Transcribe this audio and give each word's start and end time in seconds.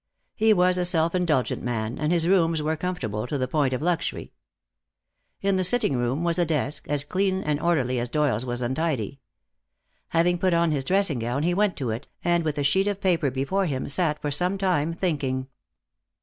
He 0.33 0.51
was 0.51 0.79
a 0.79 0.83
self 0.83 1.13
indulgent 1.13 1.61
man, 1.61 1.99
and 1.99 2.11
his 2.11 2.27
rooms 2.27 2.59
were 2.59 2.75
comfortable 2.75 3.27
to 3.27 3.37
the 3.37 3.47
point 3.47 3.71
of 3.71 3.83
luxury. 3.83 4.33
In 5.41 5.57
the 5.57 5.63
sitting 5.63 5.95
room 5.95 6.23
was 6.23 6.39
a 6.39 6.43
desk, 6.45 6.87
as 6.89 7.03
clean 7.03 7.43
and 7.43 7.59
orderly 7.59 7.99
as 7.99 8.09
Doyle's 8.09 8.43
was 8.43 8.63
untidy. 8.63 9.19
Having 10.07 10.39
put 10.39 10.55
on 10.55 10.71
his 10.71 10.85
dressing 10.85 11.19
gown 11.19 11.43
he 11.43 11.53
went 11.53 11.77
to 11.77 11.91
it, 11.91 12.07
and 12.23 12.43
with 12.43 12.57
a 12.57 12.63
sheet 12.63 12.87
of 12.87 12.99
paper 12.99 13.29
before 13.29 13.67
him 13.67 13.87
sat 13.87 14.19
for 14.19 14.31
some 14.31 14.57
time 14.57 14.91
thinking. 14.91 15.45